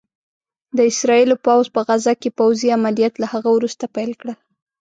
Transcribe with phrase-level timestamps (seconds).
[0.77, 4.35] د اسرائيلو پوځ په غزه کې پوځي عمليات له هغه وروسته پيل کړل